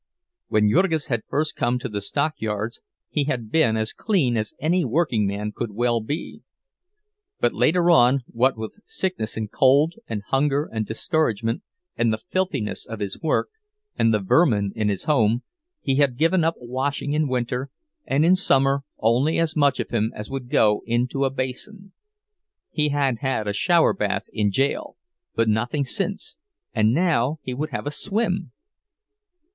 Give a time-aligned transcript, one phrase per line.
[0.47, 4.83] When Jurgis had first come to the stockyards he had been as clean as any
[4.83, 6.41] workingman could well be.
[7.39, 11.61] But later on, what with sickness and cold and hunger and discouragement,
[11.95, 13.49] and the filthiness of his work,
[13.95, 15.43] and the vermin in his home,
[15.81, 17.69] he had given up washing in winter,
[18.03, 21.91] and in summer only as much of him as would go into a basin.
[22.71, 24.97] He had had a shower bath in jail,
[25.35, 28.51] but nothing since—and now he would have a swim!